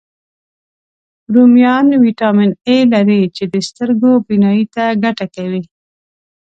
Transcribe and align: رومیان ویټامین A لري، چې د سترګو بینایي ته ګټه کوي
رومیان 1.33 1.87
ویټامین 2.03 2.51
A 2.73 2.75
لري، 2.93 3.21
چې 3.35 3.43
د 3.53 3.55
سترګو 3.67 4.11
بینایي 4.27 4.65
ته 4.75 4.83
ګټه 5.03 5.25
کوي 5.35 5.61